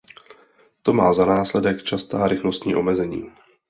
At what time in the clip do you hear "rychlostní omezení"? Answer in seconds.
2.27-3.29